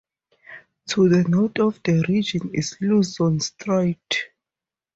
[0.87, 4.31] To the north of the region is Luzon Strait.